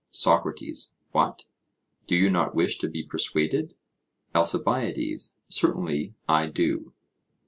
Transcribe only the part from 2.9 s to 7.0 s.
persuaded? ALCIBIADES: Certainly I do.